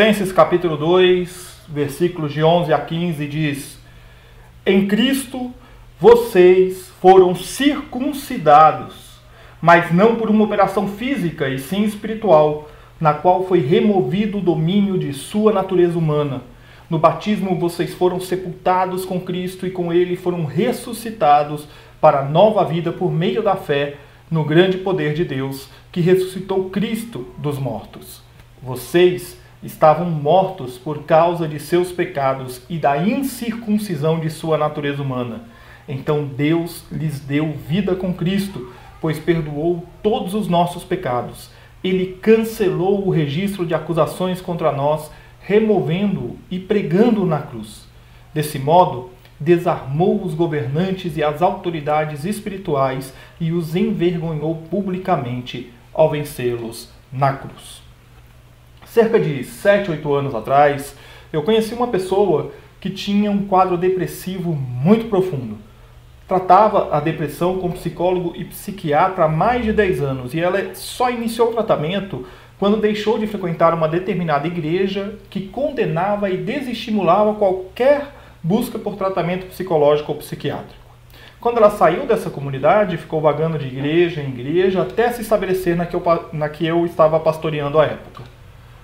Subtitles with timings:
[0.00, 3.78] Colossenses capítulo 2, versículos de 11 a 15 diz:
[4.64, 5.52] Em Cristo
[6.00, 9.20] vocês foram circuncidados,
[9.60, 14.96] mas não por uma operação física e sim espiritual, na qual foi removido o domínio
[14.96, 16.44] de sua natureza humana.
[16.88, 21.68] No batismo vocês foram sepultados com Cristo e com ele foram ressuscitados
[22.00, 23.96] para nova vida por meio da fé
[24.30, 28.22] no grande poder de Deus, que ressuscitou Cristo dos mortos.
[28.62, 35.42] Vocês estavam mortos por causa de seus pecados e da incircuncisão de sua natureza humana.
[35.88, 41.50] Então Deus lhes deu vida com Cristo, pois perdoou todos os nossos pecados.
[41.82, 47.88] Ele cancelou o registro de acusações contra nós, removendo-o e pregando-o na cruz.
[48.32, 56.90] Desse modo, desarmou os governantes e as autoridades espirituais e os envergonhou publicamente ao vencê-los
[57.10, 57.79] na cruz.
[58.90, 60.96] Cerca de 7, 8 anos atrás,
[61.32, 65.58] eu conheci uma pessoa que tinha um quadro depressivo muito profundo.
[66.26, 71.08] Tratava a depressão com psicólogo e psiquiatra há mais de 10 anos e ela só
[71.08, 72.26] iniciou o tratamento
[72.58, 78.08] quando deixou de frequentar uma determinada igreja que condenava e desestimulava qualquer
[78.42, 80.74] busca por tratamento psicológico ou psiquiátrico.
[81.40, 85.86] Quando ela saiu dessa comunidade, ficou vagando de igreja em igreja até se estabelecer na
[85.86, 88.29] que eu, na que eu estava pastoreando à época.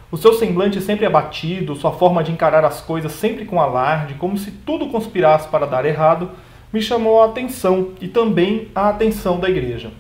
[0.08, 4.38] O seu semblante sempre abatido, sua forma de encarar as coisas sempre com alarde, como
[4.38, 6.30] se tudo conspirasse para dar errado,
[6.72, 9.91] me chamou a atenção e também a atenção da igreja.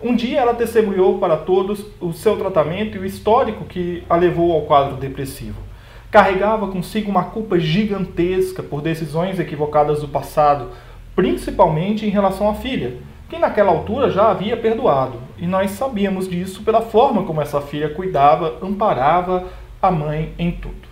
[0.00, 4.50] Um dia ela testemunhou para todos o seu tratamento e o histórico que a levou
[4.52, 5.60] ao quadro depressivo.
[6.10, 10.70] Carregava consigo uma culpa gigantesca por decisões equivocadas do passado,
[11.14, 12.96] principalmente em relação à filha,
[13.32, 17.88] que naquela altura já havia perdoado, e nós sabíamos disso pela forma como essa filha
[17.88, 19.46] cuidava, amparava
[19.80, 20.86] a mãe em tudo.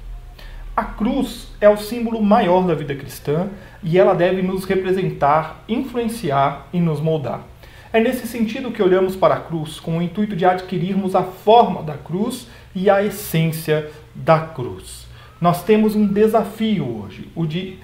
[0.75, 3.51] A cruz é o símbolo maior da vida cristã
[3.83, 7.43] e ela deve nos representar, influenciar e nos moldar.
[7.93, 11.83] É nesse sentido que olhamos para a cruz com o intuito de adquirirmos a forma
[11.83, 15.07] da cruz e a essência da cruz.
[15.39, 17.77] Nós temos um desafio hoje, o de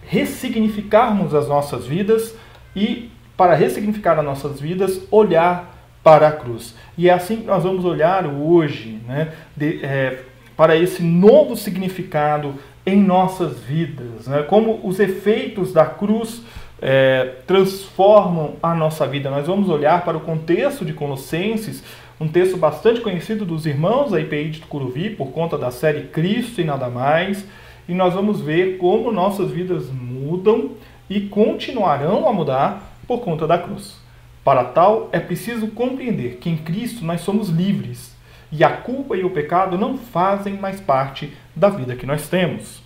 [0.00, 2.34] ressignificarmos as nossas vidas
[2.74, 5.72] e para ressignificar as nossas vidas, olhar
[6.02, 6.74] para a cruz.
[6.96, 10.22] E é assim que nós vamos olhar hoje né, de, é,
[10.56, 16.42] para esse novo significado em nossas vidas, né, como os efeitos da cruz
[16.82, 19.30] é, transformam a nossa vida.
[19.30, 21.84] Nós vamos olhar para o contexto de Colossenses,
[22.20, 26.60] um texto bastante conhecido dos irmãos da IPI de Tucuruvi, por conta da série Cristo
[26.60, 27.46] e Nada Mais,
[27.88, 30.72] e nós vamos ver como nossas vidas mudam
[31.08, 33.96] e continuarão a mudar por conta da cruz.
[34.44, 38.16] Para tal, é preciso compreender que em Cristo nós somos livres
[38.52, 42.80] e a culpa e o pecado não fazem mais parte da vida que nós temos.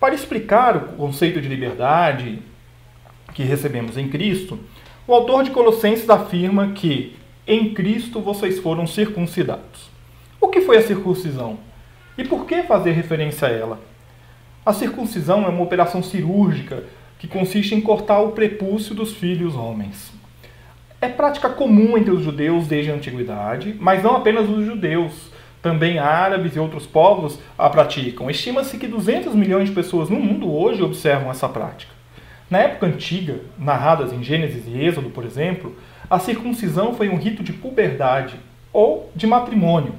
[0.00, 2.40] Para explicar o conceito de liberdade
[3.34, 4.58] que recebemos em Cristo,
[5.06, 9.90] o autor de Colossenses afirma que em Cristo vocês foram circuncidados.
[10.40, 11.58] O que foi a circuncisão?
[12.16, 13.87] E por que fazer referência a ela?
[14.64, 16.84] A circuncisão é uma operação cirúrgica
[17.18, 20.12] que consiste em cortar o prepúcio dos filhos homens.
[21.00, 25.30] É prática comum entre os judeus desde a antiguidade, mas não apenas os judeus,
[25.62, 28.30] também árabes e outros povos a praticam.
[28.30, 31.92] Estima-se que 200 milhões de pessoas no mundo hoje observam essa prática.
[32.50, 35.76] Na época antiga, narradas em Gênesis e Êxodo, por exemplo,
[36.08, 38.36] a circuncisão foi um rito de puberdade
[38.72, 39.94] ou de matrimônio.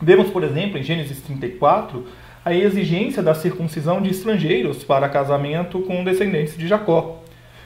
[0.00, 2.06] Vemos, por exemplo, em Gênesis 34,
[2.46, 7.20] a exigência da circuncisão de estrangeiros para casamento com descendentes de Jacó.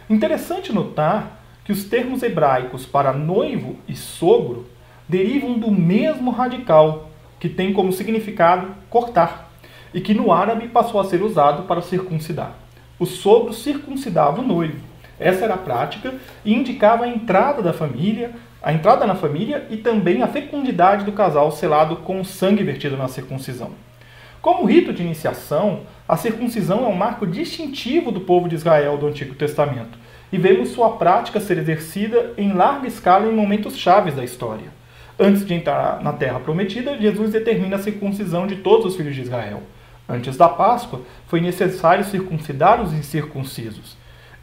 [0.09, 4.71] Interessante notar que os termos hebraicos para noivo e sogro
[5.06, 9.50] derivam do mesmo radical, que tem como significado cortar,
[9.93, 12.55] e que no árabe passou a ser usado para circuncidar.
[12.99, 14.81] O sogro circuncidava o noivo.
[15.19, 18.31] Essa era a prática e indicava a entrada da família,
[18.62, 22.97] a entrada na família e também a fecundidade do casal selado com o sangue vertido
[22.97, 23.73] na circuncisão.
[24.42, 29.06] Como rito de iniciação, a circuncisão é um marco distintivo do povo de Israel do
[29.06, 29.98] Antigo Testamento,
[30.32, 34.72] e vemos sua prática ser exercida em larga escala em momentos chaves da história.
[35.19, 39.20] Antes de entrar na terra prometida, Jesus determina a circuncisão de todos os filhos de
[39.20, 39.62] Israel.
[40.08, 43.94] Antes da Páscoa, foi necessário circuncidar os incircuncisos.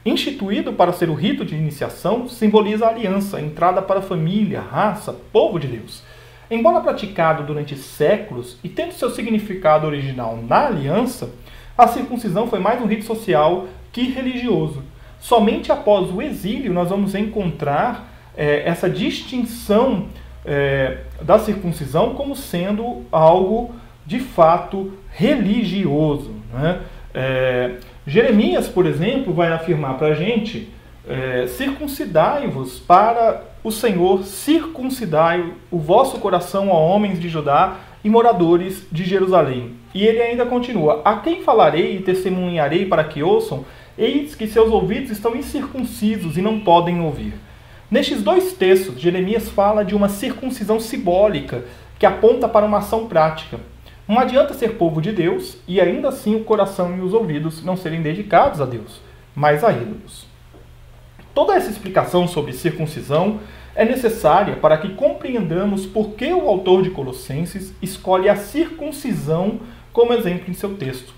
[0.05, 4.61] Instituído para ser o rito de iniciação, simboliza a aliança, a entrada para a família,
[4.61, 6.03] raça, povo de Deus.
[6.49, 11.29] Embora praticado durante séculos e tendo seu significado original na aliança,
[11.77, 14.81] a circuncisão foi mais um rito social que religioso.
[15.19, 20.07] Somente após o exílio nós vamos encontrar é, essa distinção
[20.45, 26.31] é, da circuncisão como sendo algo de fato religioso.
[26.53, 26.79] Né?
[27.13, 27.71] É,
[28.05, 30.71] Jeremias, por exemplo, vai afirmar para a gente:
[31.47, 39.03] circuncidai-vos para o Senhor, circuncidai o vosso coração, ó homens de Judá e moradores de
[39.03, 39.73] Jerusalém.
[39.93, 43.65] E ele ainda continua: A quem falarei e testemunharei para que ouçam?
[43.97, 47.33] Eis que seus ouvidos estão incircuncisos e não podem ouvir.
[47.91, 51.65] Nestes dois textos, Jeremias fala de uma circuncisão simbólica
[51.99, 53.59] que aponta para uma ação prática.
[54.07, 57.75] Não adianta ser povo de Deus e ainda assim o coração e os ouvidos não
[57.75, 59.01] serem dedicados a Deus,
[59.35, 60.25] mas a ídolos.
[61.33, 63.39] Toda essa explicação sobre circuncisão
[63.77, 69.59] é necessária para que compreendamos por que o autor de Colossenses escolhe a circuncisão
[69.93, 71.13] como exemplo em seu texto.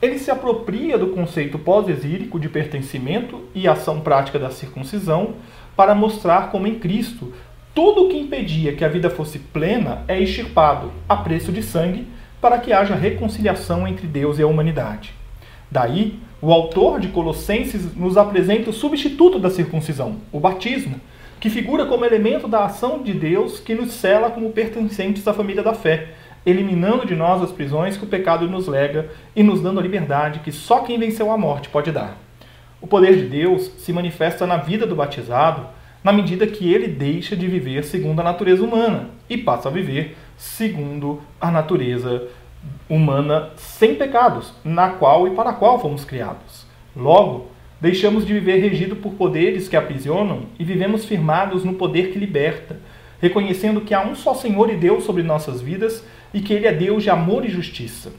[0.00, 5.36] Ele se apropria do conceito pós-exílico de pertencimento e ação prática da circuncisão
[5.74, 7.32] para mostrar como em Cristo
[7.74, 12.06] tudo o que impedia que a vida fosse plena é extirpado a preço de sangue
[12.42, 15.14] para que haja reconciliação entre Deus e a humanidade.
[15.70, 21.00] Daí, o autor de Colossenses nos apresenta o substituto da circuncisão, o batismo,
[21.38, 25.62] que figura como elemento da ação de Deus que nos cela como pertencentes à família
[25.62, 26.08] da fé,
[26.44, 30.40] eliminando de nós as prisões que o pecado nos lega e nos dando a liberdade
[30.40, 32.16] que só quem venceu a morte pode dar.
[32.80, 35.66] O poder de Deus se manifesta na vida do batizado
[36.06, 40.16] na medida que ele deixa de viver segundo a natureza humana e passa a viver
[40.36, 42.28] segundo a natureza
[42.88, 46.64] humana sem pecados, na qual e para a qual fomos criados.
[46.94, 47.48] Logo,
[47.80, 52.78] deixamos de viver regido por poderes que aprisionam e vivemos firmados no poder que liberta,
[53.20, 56.72] reconhecendo que há um só Senhor e Deus sobre nossas vidas e que Ele é
[56.72, 58.12] Deus de amor e justiça.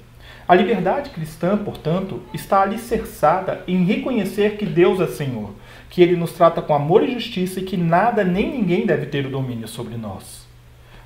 [0.48, 5.51] A liberdade cristã, portanto, está alicerçada em reconhecer que Deus é Senhor,
[5.89, 9.25] que Ele nos trata com amor e justiça e que nada nem ninguém deve ter
[9.25, 10.48] o domínio sobre nós.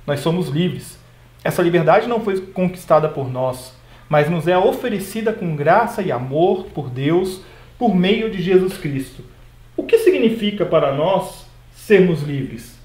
[0.06, 0.98] Nós somos livres.
[1.42, 3.74] Essa liberdade não foi conquistada por nós,
[4.08, 7.42] mas nos é oferecida com graça e amor por Deus
[7.82, 9.24] por meio de Jesus Cristo.
[9.76, 12.78] O que significa para nós sermos livres?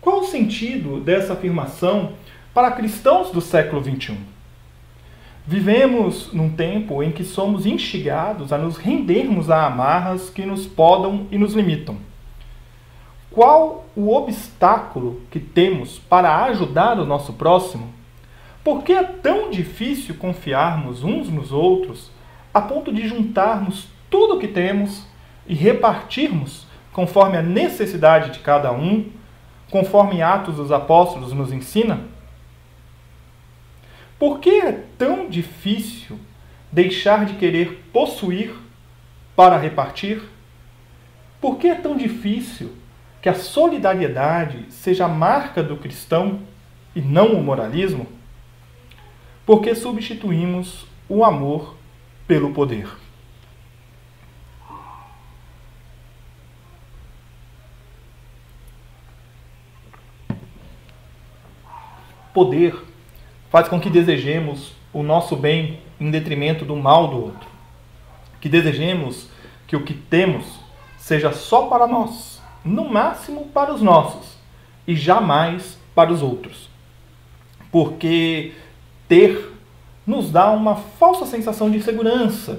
[0.00, 2.12] Qual o sentido dessa afirmação
[2.54, 4.16] para cristãos do século XXI?
[5.46, 11.26] Vivemos num tempo em que somos instigados a nos rendermos a amarras que nos podam
[11.30, 11.98] e nos limitam.
[13.30, 17.92] Qual o obstáculo que temos para ajudar o nosso próximo?
[18.64, 22.10] Por que é tão difícil confiarmos uns nos outros
[22.54, 25.06] a ponto de juntarmos tudo o que temos
[25.46, 29.08] e repartirmos conforme a necessidade de cada um,
[29.70, 32.00] conforme Atos dos Apóstolos nos ensina?
[34.18, 36.18] Por que é tão difícil
[36.70, 38.54] deixar de querer possuir
[39.34, 40.22] para repartir?
[41.40, 42.76] Por que é tão difícil
[43.22, 46.40] que a solidariedade seja a marca do cristão
[46.94, 48.06] e não o moralismo?
[49.46, 51.76] Porque substituímos o amor
[52.26, 52.99] pelo poder.
[62.40, 62.74] Poder
[63.50, 67.46] faz com que desejemos o nosso bem em detrimento do mal do outro.
[68.40, 69.28] Que desejemos
[69.66, 70.58] que o que temos
[70.96, 74.38] seja só para nós, no máximo para os nossos,
[74.86, 76.70] e jamais para os outros.
[77.70, 78.54] Porque
[79.06, 79.52] ter
[80.06, 82.58] nos dá uma falsa sensação de segurança,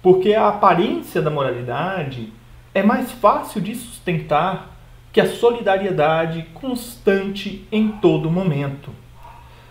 [0.00, 2.32] porque a aparência da moralidade
[2.72, 4.75] é mais fácil de sustentar
[5.16, 8.90] que a solidariedade constante em todo momento.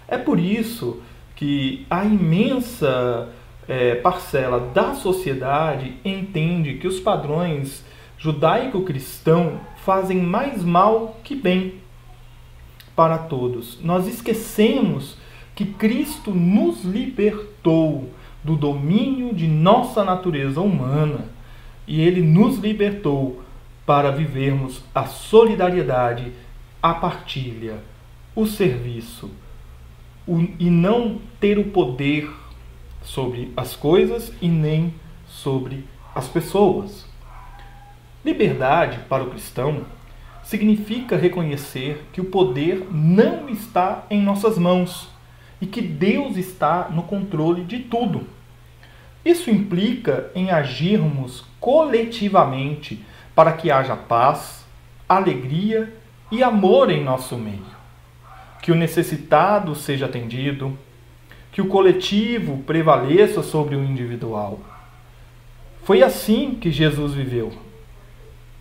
[0.07, 1.03] É por isso
[1.35, 3.29] que a imensa
[3.67, 7.85] é, parcela da sociedade entende que os padrões
[8.17, 11.75] judaico-cristão fazem mais mal que bem
[12.95, 13.79] para todos.
[13.83, 15.15] Nós esquecemos
[15.53, 18.09] que Cristo nos libertou
[18.43, 21.25] do domínio de nossa natureza humana
[21.87, 23.44] e ele nos libertou
[23.85, 26.31] para vivermos a solidariedade,
[26.81, 27.79] a partilha,
[28.35, 29.31] o serviço
[30.27, 32.29] o, e não ter o poder
[33.03, 34.93] sobre as coisas e nem
[35.27, 37.05] sobre as pessoas.
[38.23, 39.85] Liberdade para o cristão
[40.43, 45.09] significa reconhecer que o poder não está em nossas mãos
[45.61, 48.27] e que Deus está no controle de tudo.
[49.23, 53.03] Isso implica em agirmos coletivamente
[53.35, 54.65] para que haja paz,
[55.07, 55.93] alegria
[56.31, 57.75] e amor em nosso meio.
[58.61, 60.77] Que o necessitado seja atendido,
[61.51, 64.59] que o coletivo prevaleça sobre o individual.
[65.83, 67.53] Foi assim que Jesus viveu.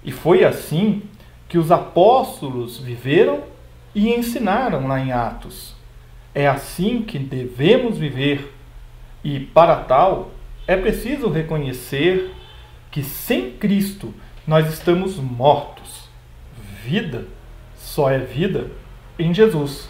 [0.04, 1.02] E foi assim
[1.48, 3.44] que os apóstolos viveram
[3.94, 5.74] e ensinaram lá em Atos.
[6.34, 8.52] É assim que devemos viver.
[9.22, 10.32] E para tal,
[10.66, 12.34] é preciso reconhecer
[12.90, 14.12] que sem Cristo
[14.46, 16.08] nós estamos mortos.
[16.84, 17.26] Vida
[17.76, 18.70] só é vida
[19.18, 19.88] em Jesus.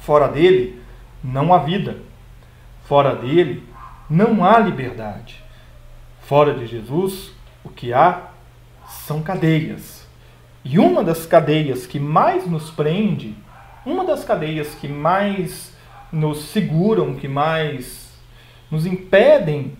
[0.00, 0.82] Fora dele,
[1.22, 1.98] não há vida.
[2.84, 3.62] Fora dele,
[4.10, 5.42] não há liberdade.
[6.20, 8.30] Fora de Jesus, o que há
[8.88, 10.06] são cadeias.
[10.64, 13.36] E uma das cadeias que mais nos prende,
[13.84, 15.72] uma das cadeias que mais
[16.10, 18.12] nos seguram, que mais
[18.70, 19.76] nos impedem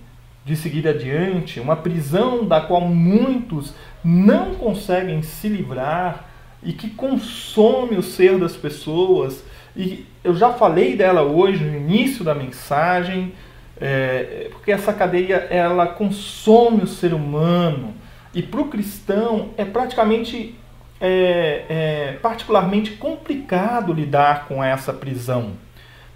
[0.47, 3.75] de seguir adiante, uma prisão da qual muitos
[4.05, 6.25] não conseguem se livrar
[6.63, 9.45] e que consome o ser das pessoas.
[9.77, 13.33] E eu já falei dela hoje no início da mensagem,
[13.81, 17.93] é, porque essa cadeia ela consome o ser humano
[18.33, 20.55] e para o cristão é praticamente
[21.01, 25.55] é, é, particularmente complicado lidar com essa prisão,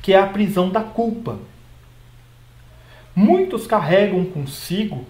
[0.00, 1.49] que é a prisão da culpa.
[3.22, 5.04] Muitos carregam consigo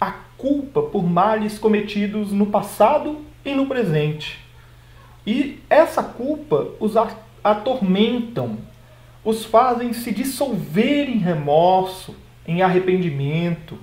[0.00, 4.38] a culpa por males cometidos no passado e no presente.
[5.26, 6.94] E essa culpa os
[7.44, 8.56] atormentam,
[9.22, 12.16] os fazem se dissolver em remorso,
[12.48, 13.78] em arrependimento.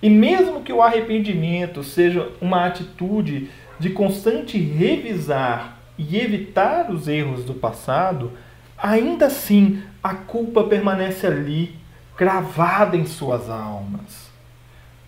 [0.00, 3.50] E mesmo que o arrependimento seja uma atitude
[3.80, 8.30] de constante revisar e evitar os erros do passado,
[8.78, 11.79] ainda assim a culpa permanece ali,
[12.20, 14.30] cravada em suas almas.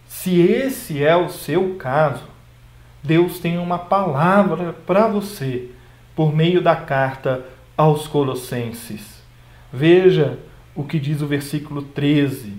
[0.06, 2.24] Se esse é o seu caso,
[3.02, 5.68] Deus tem uma palavra para você
[6.16, 7.44] por meio da carta
[7.76, 9.22] aos Colossenses.
[9.70, 10.38] Veja
[10.74, 12.54] o que diz o versículo 13.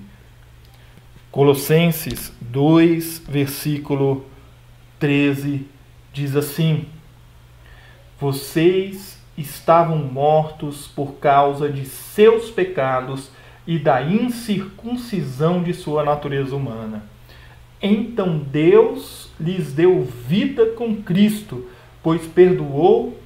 [1.32, 4.24] Colossenses 2, versículo
[5.00, 5.66] 13,
[6.14, 6.86] diz assim:
[8.20, 13.32] Vocês estavam mortos por causa de seus pecados
[13.66, 17.04] e da incircuncisão de sua natureza humana.
[17.82, 21.66] Então Deus lhes deu vida com Cristo,
[22.02, 23.18] pois perdoou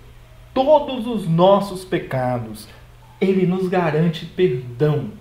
[0.53, 2.67] todos os nossos pecados.
[3.22, 5.12] Ele nos garante perdão.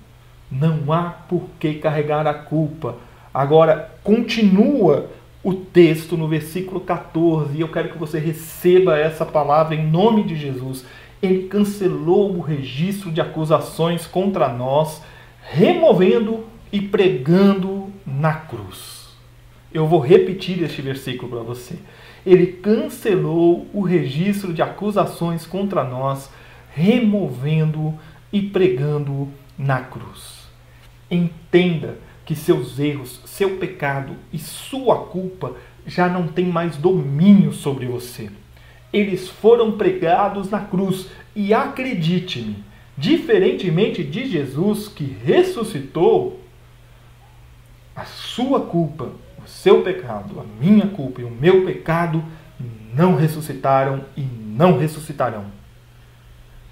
[0.50, 2.96] Não há por que carregar a culpa.
[3.34, 5.10] Agora, continua
[5.42, 10.24] o texto no versículo 14, e eu quero que você receba essa palavra em nome
[10.24, 10.84] de Jesus.
[11.22, 15.02] Ele cancelou o registro de acusações contra nós,
[15.42, 19.08] removendo e pregando na cruz.
[19.72, 21.76] Eu vou repetir este versículo para você.
[22.24, 26.30] Ele cancelou o registro de acusações contra nós,
[26.74, 27.94] removendo
[28.32, 30.46] e pregando na cruz.
[31.10, 35.52] Entenda que seus erros, seu pecado e sua culpa
[35.86, 38.30] já não têm mais domínio sobre você.
[38.96, 42.64] Eles foram pregados na cruz e acredite-me,
[42.96, 46.40] diferentemente de Jesus que ressuscitou,
[47.94, 49.10] a sua culpa
[49.46, 52.22] o seu pecado, a minha culpa e o meu pecado
[52.92, 55.44] não ressuscitaram e não ressuscitarão.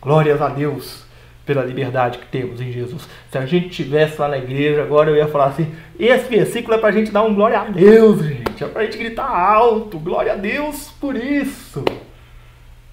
[0.02, 1.04] Glórias a Deus
[1.46, 3.08] pela liberdade que temos em Jesus.
[3.30, 6.78] Se a gente estivesse lá na igreja, agora eu ia falar assim: esse versículo é
[6.78, 8.64] para a gente dar um glória a Deus, gente.
[8.64, 11.84] É para a gente gritar alto, glória a Deus por isso.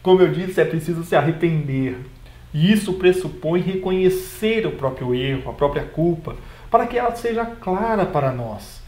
[0.01, 1.97] Como eu disse, é preciso se arrepender.
[2.53, 6.35] E isso pressupõe reconhecer o próprio erro, a própria culpa,
[6.69, 8.81] para que ela seja clara para nós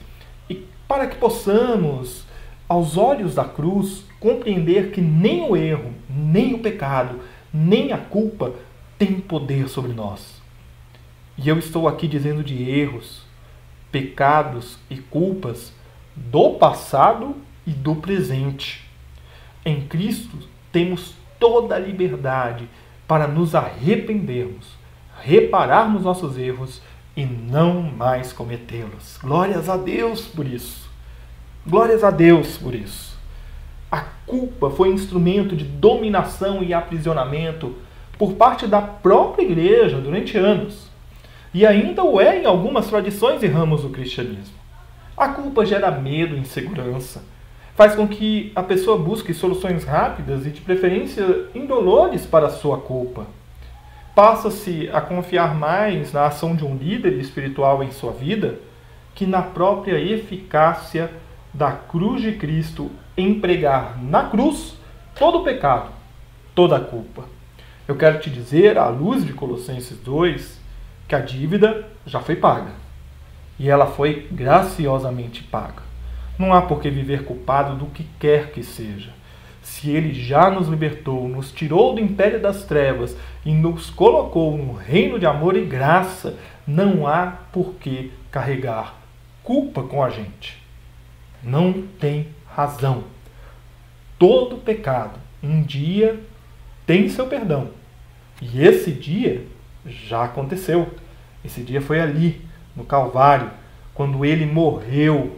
[0.94, 2.24] para que possamos,
[2.70, 7.20] aos olhos da cruz, compreender que nem o erro, nem o pecado,
[7.52, 8.54] nem a culpa
[8.96, 10.40] tem poder sobre nós.
[11.36, 13.24] E eu estou aqui dizendo de erros,
[13.92, 15.74] pecados e culpas
[16.16, 18.88] do passado e do presente.
[19.66, 20.38] Em Cristo
[20.74, 22.68] temos toda a liberdade
[23.08, 24.76] para nos arrependermos,
[25.22, 26.82] repararmos nossos erros
[27.16, 29.20] e não mais cometê-los.
[29.22, 30.90] Glórias a Deus por isso.
[31.66, 33.18] Glórias a Deus por isso.
[33.92, 37.76] A culpa foi instrumento de dominação e aprisionamento
[38.18, 40.90] por parte da própria igreja durante anos.
[41.54, 44.56] E ainda o é em algumas tradições e ramos do cristianismo.
[45.16, 47.24] A culpa gera medo e insegurança.
[47.76, 52.78] Faz com que a pessoa busque soluções rápidas e, de preferência, indolores para a sua
[52.78, 53.26] culpa.
[54.16, 58.60] Passa-se a confiar mais na ação de um líder espiritual em sua vida
[59.16, 61.10] que na própria eficácia
[61.54, 64.76] da cruz de Cristo em pregar na cruz
[65.16, 65.90] todo o pecado,
[66.56, 67.26] toda a culpa.
[67.88, 70.60] Eu quero te dizer, à luz de Colossenses 2,
[71.08, 72.72] que a dívida já foi paga.
[73.60, 75.93] E ela foi graciosamente paga.
[76.38, 79.12] Não há por que viver culpado do que quer que seja.
[79.62, 84.74] Se ele já nos libertou, nos tirou do império das trevas e nos colocou no
[84.74, 86.38] reino de amor e graça,
[86.68, 89.04] não há por que carregar
[89.44, 90.58] culpa com a gente.
[91.44, 93.04] Não tem razão.
[94.18, 96.20] Todo pecado um dia
[96.88, 97.70] tem seu perdão.
[98.42, 99.46] E esse dia
[99.86, 100.90] já aconteceu.
[101.44, 102.42] Esse dia foi ali,
[102.76, 103.52] no Calvário,
[103.94, 105.38] quando ele morreu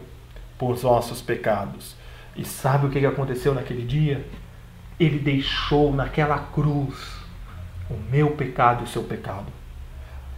[0.58, 1.96] por nossos pecados.
[2.36, 4.26] E sabe o que aconteceu naquele dia?
[4.98, 7.16] Ele deixou naquela cruz
[7.90, 9.46] o meu pecado e o seu pecado.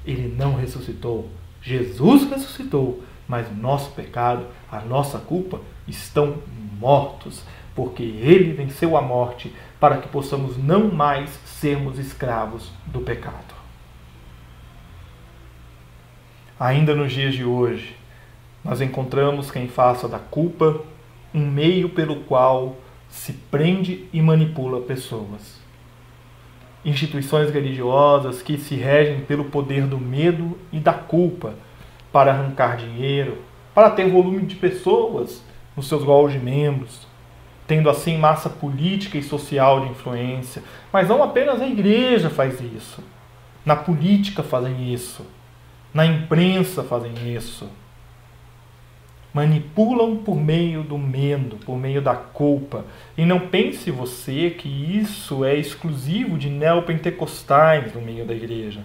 [0.04, 1.30] Ele não ressuscitou.
[1.60, 6.38] Jesus ressuscitou, mas o nosso pecado, a nossa culpa estão
[6.78, 7.42] mortos,
[7.74, 13.54] porque ele venceu a morte para que possamos não mais sermos escravos do pecado.
[16.58, 17.97] Ainda nos dias de hoje,
[18.64, 20.80] nós encontramos quem faça da culpa
[21.34, 22.76] um meio pelo qual
[23.08, 25.58] se prende e manipula pessoas.
[26.84, 31.54] Instituições religiosas que se regem pelo poder do medo e da culpa
[32.12, 33.38] para arrancar dinheiro,
[33.74, 35.42] para ter volume de pessoas
[35.76, 37.06] nos seus gols de membros,
[37.66, 40.62] tendo assim massa política e social de influência.
[40.92, 43.02] Mas não apenas a igreja faz isso.
[43.64, 45.26] Na política fazem isso.
[45.92, 47.68] Na imprensa fazem isso.
[49.38, 52.84] Manipulam por meio do medo, por meio da culpa.
[53.16, 58.80] E não pense você que isso é exclusivo de neopentecostais no meio da igreja.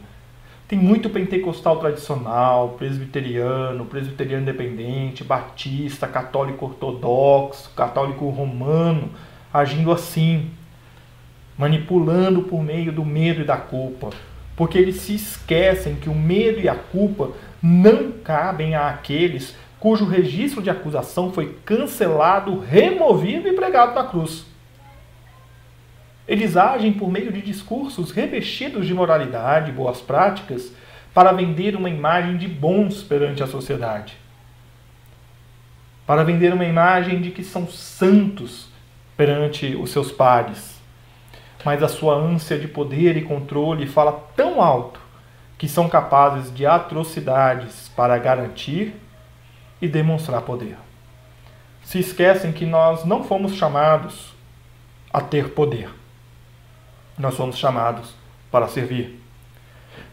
[0.68, 9.10] Tem muito pentecostal tradicional, presbiteriano, presbiteriano independente, batista, católico ortodoxo, católico romano,
[9.52, 10.52] agindo assim,
[11.58, 14.12] manipulando por meio do medo e da culpa.
[14.56, 20.62] Porque eles se esquecem que o medo e a culpa não cabem àqueles cujo registro
[20.62, 24.46] de acusação foi cancelado, removido e pregado na cruz.
[26.26, 30.72] Eles agem por meio de discursos revestidos de moralidade e boas práticas
[31.14, 34.16] para vender uma imagem de bons perante a sociedade.
[36.08, 38.70] Para vender uma imagem de que são santos
[39.18, 40.80] perante os seus pares.
[41.66, 45.02] Mas a sua ânsia de poder e controle fala tão alto
[45.58, 49.03] que são capazes de atrocidades para garantir
[49.84, 50.78] e demonstrar poder.
[51.84, 54.34] Se esquecem que nós não fomos chamados
[55.12, 55.90] a ter poder
[57.18, 58.14] nós somos chamados
[58.52, 59.20] para servir.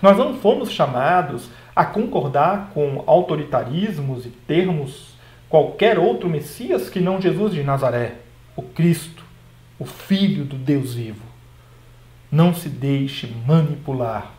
[0.02, 5.14] Nós não fomos chamados a concordar com autoritarismos e termos
[5.48, 8.16] qualquer outro Messias que não Jesus de Nazaré,
[8.54, 9.24] o Cristo,
[9.78, 11.24] o Filho do Deus vivo.
[12.30, 14.30] Não se deixe manipular.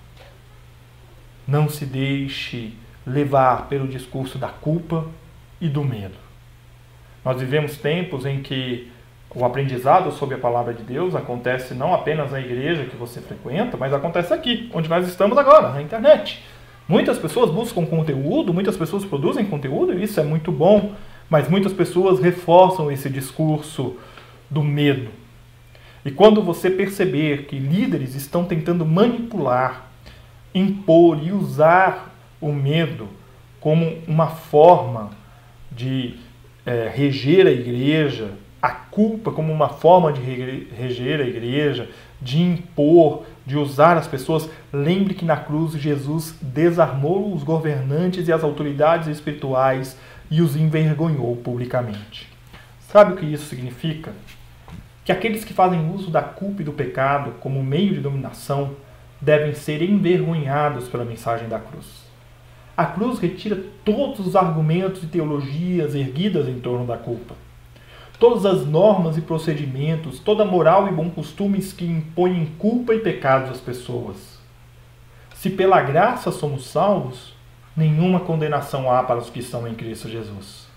[1.48, 2.74] Não se deixe
[3.06, 5.08] levar pelo discurso da culpa
[5.62, 6.16] e do medo.
[7.24, 8.92] Nós vivemos tempos em que
[9.34, 13.78] o aprendizado sobre a palavra de Deus acontece não apenas na igreja que você frequenta,
[13.78, 16.44] mas acontece aqui, onde nós estamos agora, na internet.
[16.88, 20.94] Muitas pessoas buscam conteúdo, muitas pessoas produzem conteúdo, e isso é muito bom,
[21.30, 23.96] mas muitas pessoas reforçam esse discurso
[24.50, 25.10] do medo.
[26.04, 29.86] E quando você perceber que líderes estão tentando manipular,
[30.54, 33.08] impor e usar o medo
[33.62, 35.12] como uma forma
[35.72, 36.16] de
[36.66, 38.32] é, reger a igreja,
[38.62, 41.90] a culpa como uma forma de reger a igreja,
[42.22, 48.34] de impor, de usar as pessoas, lembre que na cruz Jesus desarmou os governantes e
[48.34, 49.98] as autoridades espirituais
[50.30, 52.30] e os envergonhou publicamente.
[52.92, 54.14] Sabe o que isso significa?
[55.04, 58.76] Que aqueles que fazem uso da culpa e do pecado como meio de dominação
[59.20, 62.01] devem ser envergonhados pela mensagem da cruz.
[62.76, 67.36] A cruz retira todos os argumentos e teologias erguidas em torno da culpa
[68.22, 73.50] todas as normas e procedimentos, toda moral e bons costumes que impõem culpa e pecados
[73.50, 74.40] às pessoas.
[75.34, 77.34] Se pela graça somos salvos,
[77.76, 80.68] nenhuma condenação há para os que estão em Cristo Jesus.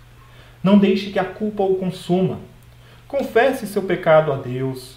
[0.62, 2.38] Não deixe que a culpa o consuma.
[3.07, 4.96] Confesse seu pecado a Deus.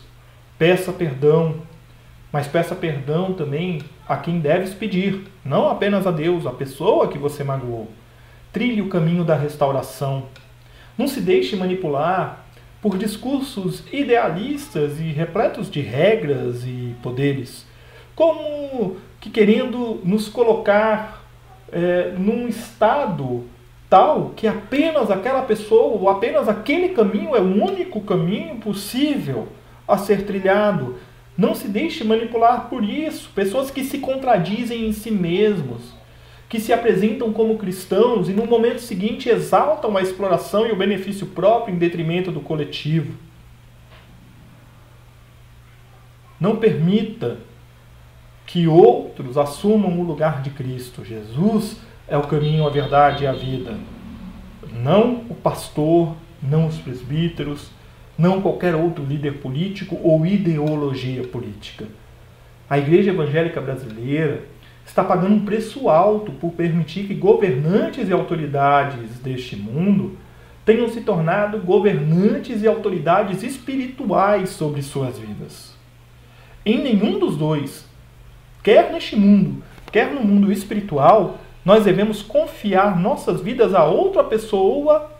[0.57, 1.55] Peça perdão,
[2.37, 7.17] mas peça perdão também a quem deves pedir, não apenas a Deus, a pessoa que
[7.17, 7.87] você magoou.
[8.53, 10.25] Trilhe o caminho da restauração,
[10.95, 12.45] não se deixe manipular
[12.79, 17.65] por discursos idealistas e repletos de regras e poderes,
[18.15, 21.25] como que querendo nos colocar
[21.71, 23.45] é, num estado
[23.89, 29.47] tal que apenas aquela pessoa ou apenas aquele caminho é o único caminho possível
[29.87, 30.97] a ser trilhado.
[31.37, 33.29] Não se deixe manipular por isso.
[33.35, 35.93] Pessoas que se contradizem em si mesmos,
[36.49, 41.27] que se apresentam como cristãos e no momento seguinte exaltam a exploração e o benefício
[41.27, 43.13] próprio em detrimento do coletivo.
[46.39, 47.37] Não permita
[48.45, 51.03] que outros assumam o lugar de Cristo.
[51.03, 53.77] Jesus é o caminho, a verdade e a vida.
[54.71, 57.69] Não o pastor, não os presbíteros,
[58.17, 61.85] não qualquer outro líder político ou ideologia política.
[62.69, 64.43] A Igreja Evangélica Brasileira
[64.85, 70.17] está pagando um preço alto por permitir que governantes e autoridades deste mundo
[70.65, 75.73] tenham se tornado governantes e autoridades espirituais sobre suas vidas.
[76.65, 77.85] Em nenhum dos dois,
[78.61, 85.11] quer neste mundo, quer no mundo espiritual, nós devemos confiar nossas vidas a outra pessoa,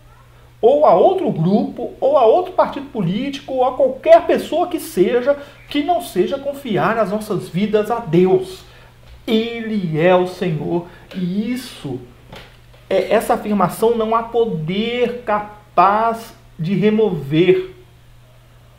[0.62, 5.38] ou a outro grupo, ou a outro partido político, ou a qualquer pessoa que seja,
[5.70, 8.64] que não seja confiar as nossas vidas a Deus.
[9.26, 10.88] Ele é o Senhor.
[11.16, 12.00] E isso,
[12.90, 17.76] é, essa afirmação não há poder capaz de remover.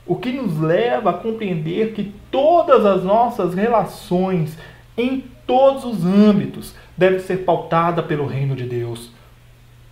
[0.04, 4.56] O que nos leva a compreender que todas as nossas relações,
[4.96, 9.10] em todos os âmbitos, deve ser pautada pelo reino de Deus.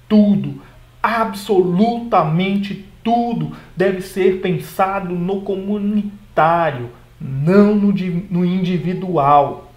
[0.08, 0.62] Tudo,
[1.06, 6.90] absolutamente tudo, deve ser pensado no comunitário,
[7.20, 7.94] não no,
[8.28, 9.70] no individual.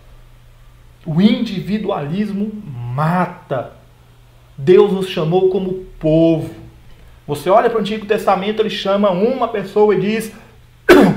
[1.05, 2.51] O individualismo
[2.95, 3.73] mata.
[4.57, 6.49] Deus nos chamou como povo.
[7.27, 10.33] Você olha para o Antigo Testamento, ele chama uma pessoa e diz: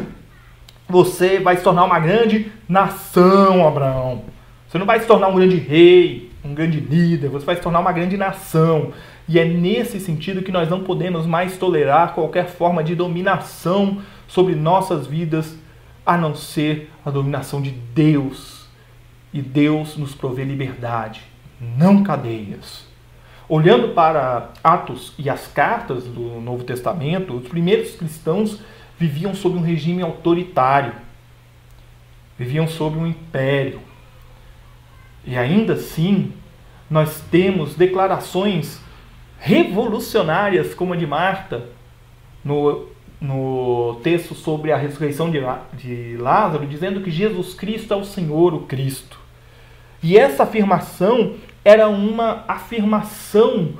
[0.86, 4.24] Você vai se tornar uma grande nação, Abraão.
[4.68, 7.80] Você não vai se tornar um grande rei, um grande líder, você vai se tornar
[7.80, 8.92] uma grande nação.
[9.28, 14.54] E é nesse sentido que nós não podemos mais tolerar qualquer forma de dominação sobre
[14.54, 15.56] nossas vidas,
[16.04, 18.66] a não ser a dominação de Deus.
[19.32, 21.22] E Deus nos provê liberdade,
[21.60, 22.86] não cadeias.
[23.48, 28.60] Olhando para Atos e as cartas do Novo Testamento, os primeiros cristãos
[28.98, 30.92] viviam sob um regime autoritário,
[32.38, 33.80] viviam sob um império
[35.24, 36.32] e ainda assim,
[36.90, 38.80] nós temos declarações
[39.42, 41.64] revolucionárias, como a de Marta,
[42.44, 42.86] no,
[43.20, 45.40] no texto sobre a ressurreição de,
[45.74, 49.18] de Lázaro, dizendo que Jesus Cristo é o Senhor, o Cristo.
[50.00, 53.70] E essa afirmação era uma afirmação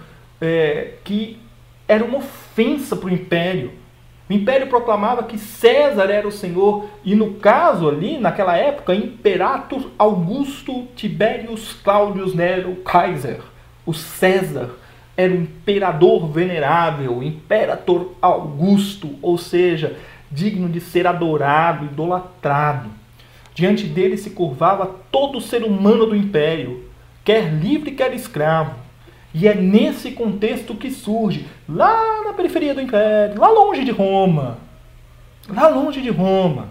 [0.40, 1.38] é, que
[1.86, 3.70] era uma ofensa para o império.
[4.28, 9.90] O império proclamava que César era o senhor, e no caso ali, naquela época, Imperator
[9.96, 13.40] Augusto Tiberius Claudius Nero Kaiser,
[13.86, 14.70] o César,
[15.16, 19.96] era o imperador venerável, o Imperator Augusto, ou seja,
[20.30, 22.88] digno de ser adorado, idolatrado.
[23.54, 26.88] Diante dele se curvava todo ser humano do império,
[27.24, 28.74] quer livre, quer escravo.
[29.34, 34.58] E é nesse contexto que surge, lá na periferia do Império, lá longe de Roma,
[35.48, 36.68] lá longe de Roma,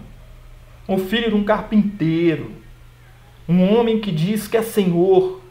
[0.86, 2.52] o filho de um carpinteiro,
[3.48, 5.41] um homem que diz que é senhor,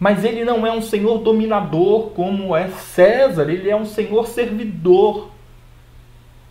[0.00, 5.28] mas ele não é um senhor dominador como é César, ele é um senhor servidor.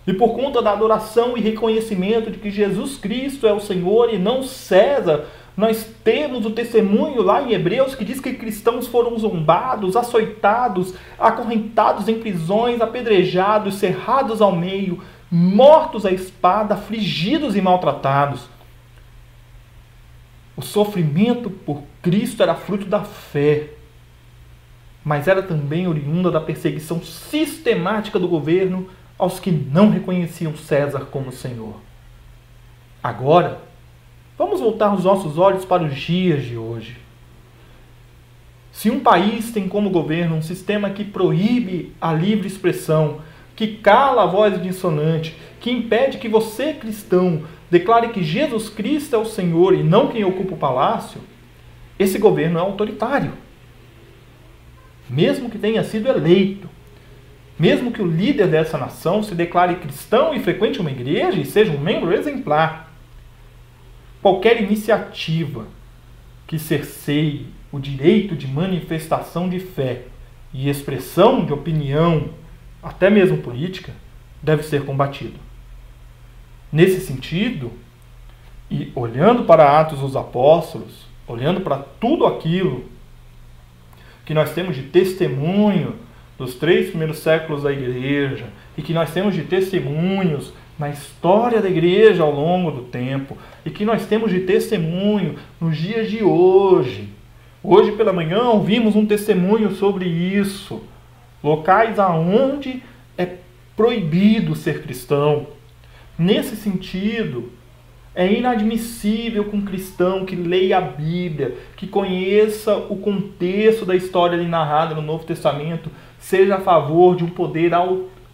[0.05, 4.17] E por conta da adoração e reconhecimento de que Jesus Cristo é o Senhor e
[4.17, 5.25] não César,
[5.57, 12.07] nós temos o testemunho lá em Hebreus que diz que cristãos foram zombados, açoitados, acorrentados
[12.07, 18.47] em prisões, apedrejados, cerrados ao meio, mortos à espada, afligidos e maltratados.
[20.59, 23.69] O sofrimento por Cristo era fruto da fé,
[25.03, 31.31] mas era também oriunda da perseguição sistemática do governo aos que não reconheciam César como
[31.31, 31.75] Senhor.
[33.01, 33.69] Agora,
[34.39, 36.95] Vamos voltar os nossos olhos para os dias de hoje.
[38.71, 43.19] Se um país tem como governo um sistema que proíbe a livre expressão,
[43.53, 49.19] que cala a voz dissonante, que impede que você, cristão, declare que Jesus Cristo é
[49.19, 51.21] o Senhor e não quem ocupa o palácio,
[51.97, 53.33] esse governo é autoritário.
[55.09, 56.69] Mesmo que tenha sido eleito,
[57.57, 61.71] mesmo que o líder dessa nação se declare cristão e frequente uma igreja e seja
[61.71, 62.93] um membro exemplar,
[64.21, 65.67] qualquer iniciativa
[66.47, 70.03] que cerceie o direito de manifestação de fé
[70.53, 72.29] e expressão de opinião,
[72.81, 73.93] até mesmo política,
[74.41, 75.48] deve ser combatido.
[76.71, 77.71] Nesse sentido,
[78.69, 82.85] e olhando para Atos dos Apóstolos, olhando para tudo aquilo
[84.25, 85.95] que nós temos de testemunho
[86.37, 88.45] dos três primeiros séculos da igreja
[88.77, 93.69] e que nós temos de testemunhos na história da igreja ao longo do tempo e
[93.69, 97.09] que nós temos de testemunho nos dias de hoje.
[97.61, 100.81] Hoje pela manhã ouvimos um testemunho sobre isso.
[101.43, 102.81] Locais aonde
[103.17, 103.35] é
[103.75, 105.47] proibido ser cristão.
[106.19, 107.49] Nesse sentido,
[108.13, 114.37] é inadmissível que um cristão que leia a Bíblia, que conheça o contexto da história
[114.37, 117.71] ali narrada no Novo Testamento, seja a favor de um poder,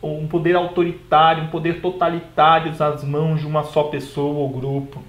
[0.01, 5.03] um poder autoritário, um poder totalitário nas mãos de uma só pessoa ou grupo.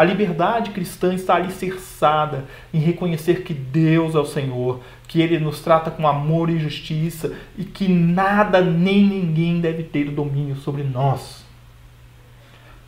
[0.00, 5.60] A liberdade cristã está alicerçada em reconhecer que Deus é o Senhor, que Ele nos
[5.60, 10.84] trata com amor e justiça e que nada nem ninguém deve ter o domínio sobre
[10.84, 11.44] nós.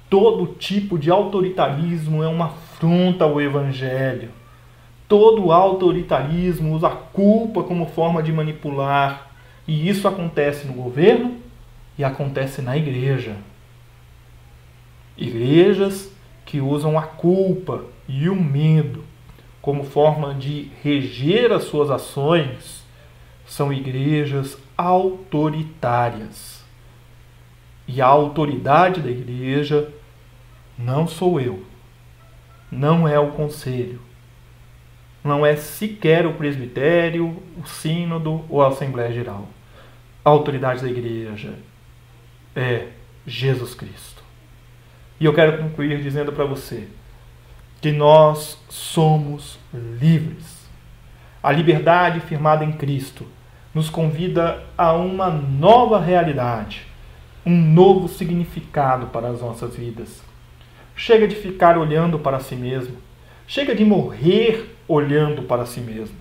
[0.08, 4.30] Todo tipo de autoritarismo é uma afronta ao Evangelho.
[5.06, 9.30] Todo autoritarismo usa a culpa como forma de manipular.
[9.68, 11.36] E isso acontece no governo
[11.98, 13.36] e acontece na igreja.
[15.14, 16.10] Igrejas
[16.44, 19.04] que usam a culpa e o medo
[19.60, 22.84] como forma de reger as suas ações
[23.46, 26.64] são igrejas autoritárias.
[27.86, 29.88] E a autoridade da igreja
[30.76, 31.64] não sou eu.
[32.70, 34.00] Não é o conselho.
[35.22, 39.46] Não é sequer o presbitério, o sínodo ou a Assembleia Geral.
[40.24, 41.54] A autoridade da igreja
[42.56, 42.88] é
[43.24, 44.11] Jesus Cristo.
[45.22, 46.88] E eu quero concluir dizendo para você
[47.80, 50.68] que nós somos livres.
[51.40, 53.24] A liberdade firmada em Cristo
[53.72, 56.88] nos convida a uma nova realidade,
[57.46, 60.24] um novo significado para as nossas vidas.
[60.96, 62.96] Chega de ficar olhando para si mesmo.
[63.46, 66.16] Chega de morrer olhando para si mesmo.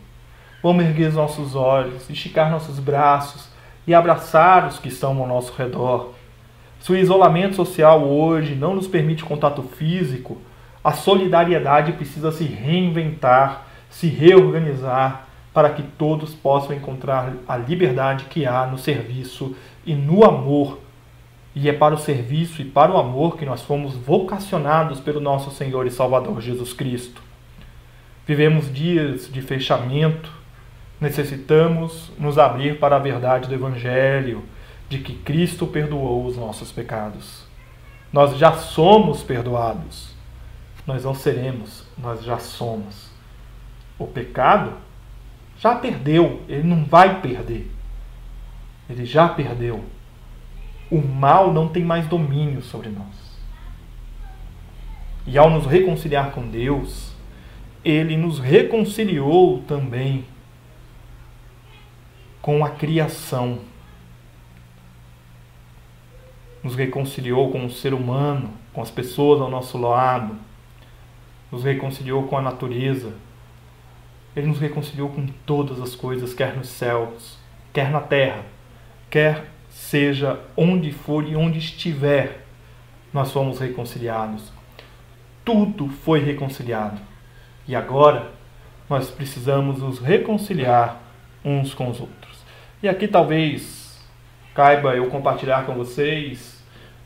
[0.62, 3.50] Vamos erguer os nossos olhos, esticar nossos braços
[3.88, 6.14] e abraçar os que estão ao nosso redor.
[6.82, 10.39] Se o isolamento social hoje não nos permite contato físico,
[10.84, 18.48] a solidariedade precisa se reinventar, se reorganizar para que todos possam encontrar a liberdade que
[18.48, 20.80] há no serviço e no amor.
[21.54, 25.52] E é para o serviço e para o amor que nós fomos vocacionados pelo nosso
[25.52, 27.22] Senhor e Salvador Jesus Cristo.
[28.26, 30.32] Vivemos dias de fechamento,
[31.00, 34.41] necessitamos nos abrir para a verdade do Evangelho,
[34.91, 37.45] de que Cristo perdoou os nossos pecados.
[38.12, 40.13] Nós já somos perdoados.
[40.86, 43.10] Nós não seremos, nós já somos.
[43.97, 44.73] O pecado
[45.58, 47.71] já perdeu, ele não vai perder.
[48.89, 49.84] Ele já perdeu
[50.91, 53.32] o mal não tem mais domínio sobre nós.
[55.25, 57.13] E ao nos reconciliar com Deus,
[57.84, 60.25] ele nos reconciliou também
[62.41, 63.60] com a criação.
[66.63, 70.36] Nos reconciliou com o ser humano, com as pessoas ao nosso lado.
[71.52, 73.13] Nos reconciliou com a natureza.
[74.36, 77.38] Ele nos reconciliou com todas as coisas, quer nos céus,
[77.74, 78.45] quer na terra,
[79.10, 82.45] quer seja onde for e onde estiver,
[83.13, 84.52] nós fomos reconciliados.
[85.43, 87.00] Tudo foi reconciliado.
[87.67, 88.32] E agora
[88.89, 91.02] nós precisamos nos reconciliar
[91.43, 92.38] uns com os outros.
[92.84, 93.81] E aqui talvez
[94.62, 96.62] caiba eu compartilhar com vocês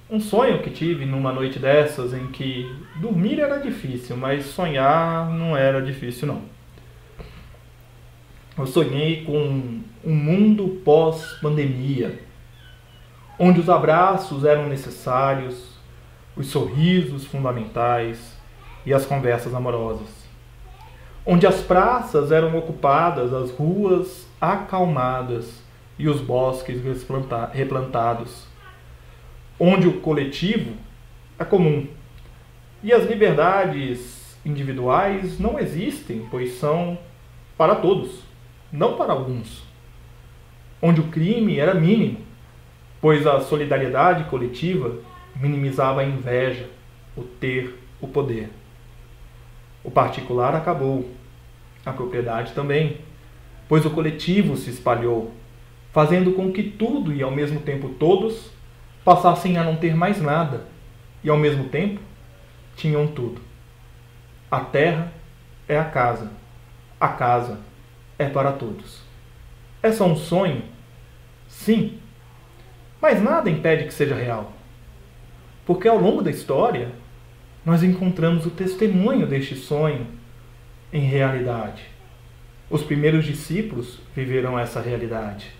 [0.09, 5.55] um sonho que tive numa noite dessas em que dormir era difícil, mas sonhar não
[5.55, 6.41] era difícil não.
[8.57, 12.19] Eu sonhei com um mundo pós-pandemia
[13.39, 15.79] onde os abraços eram necessários,
[16.35, 18.37] os sorrisos fundamentais
[18.85, 20.09] e as conversas amorosas,
[21.25, 25.63] onde as praças eram ocupadas, as ruas acalmadas
[25.97, 26.81] e os bosques
[27.53, 28.47] replantados,
[29.59, 30.73] onde o coletivo
[31.39, 31.87] é comum.
[32.83, 36.97] E as liberdades individuais não existem, pois são
[37.57, 38.21] para todos,
[38.71, 39.63] não para alguns,
[40.81, 42.25] onde o crime era mínimo
[43.05, 44.97] pois a solidariedade coletiva
[45.35, 46.67] minimizava a inveja,
[47.15, 48.49] o ter, o poder.
[49.83, 51.07] O particular acabou,
[51.85, 52.97] a propriedade também,
[53.69, 55.31] pois o coletivo se espalhou,
[55.95, 58.51] fazendo com que tudo e ao mesmo tempo todos
[59.05, 60.65] passassem a não ter mais nada
[61.23, 62.01] e ao mesmo tempo
[62.75, 63.39] tinham tudo.
[64.51, 65.13] A terra
[65.69, 66.33] é a casa,
[66.99, 67.61] a casa
[68.19, 69.03] é para todos.
[69.81, 70.63] É só um sonho?
[71.47, 71.97] Sim,
[72.99, 74.51] Mas nada impede que seja real.
[75.65, 76.89] Porque ao longo da história,
[77.63, 80.07] nós encontramos o testemunho deste sonho
[80.91, 81.83] em realidade.
[82.69, 85.55] Os primeiros discípulos viveram essa realidade.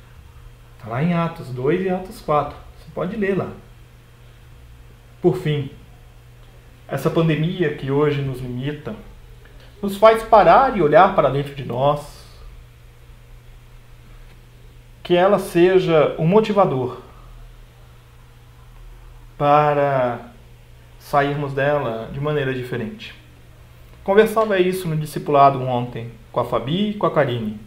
[0.86, 2.56] Está lá em Atos 2 e Atos 4.
[2.78, 3.50] Você pode ler lá.
[5.20, 5.72] Por fim,
[6.88, 8.96] essa pandemia que hoje nos limita,
[9.82, 12.24] nos faz parar e olhar para dentro de nós,
[15.02, 17.02] que ela seja um motivador
[19.40, 20.20] para
[21.00, 23.16] sairmos dela de maneira diferente.
[24.04, 27.60] Conversava isso no discipulado ontem com a Fabi e com a Karine.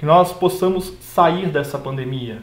[0.00, 2.38] Que nós possamos sair dessa pandemia.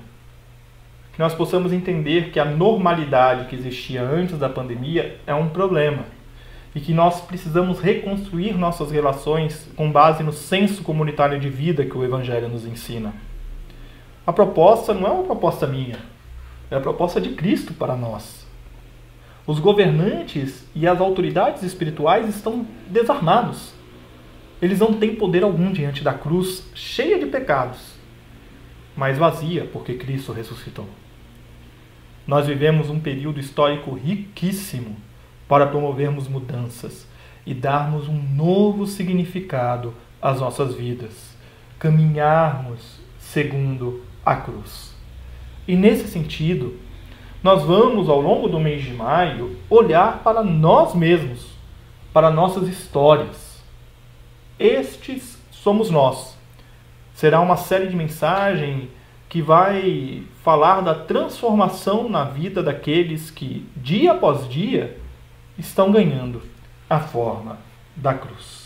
[1.11, 6.05] Que nós possamos entender que a normalidade que existia antes da pandemia é um problema.
[6.75, 11.97] E que nós precisamos reconstruir nossas relações com base no senso comunitário de vida que
[11.97, 13.11] o Evangelho nos ensina.
[14.27, 15.97] A proposta não é uma proposta minha,
[16.69, 18.45] é a proposta de Cristo para nós.
[19.47, 23.73] Os governantes e as autoridades espirituais estão desarmados.
[24.61, 27.93] Eles não têm poder algum diante da cruz, cheia de pecados,
[28.95, 30.87] mas vazia, porque Cristo ressuscitou.
[32.25, 34.97] Nós vivemos um período histórico riquíssimo
[35.47, 37.07] para promovermos mudanças
[37.45, 41.37] e darmos um novo significado às nossas vidas,
[41.79, 44.93] caminharmos segundo a cruz.
[45.67, 46.77] E nesse sentido,
[47.41, 51.47] nós vamos, ao longo do mês de maio, olhar para nós mesmos,
[52.11, 53.46] para nossas histórias.
[54.59, 56.37] Estes somos nós.
[57.13, 58.89] Será uma série de mensagens
[59.29, 64.97] que vai falar da transformação na vida daqueles que, dia após dia,
[65.57, 66.41] estão ganhando
[66.89, 67.57] a forma
[67.95, 68.56] da cruz.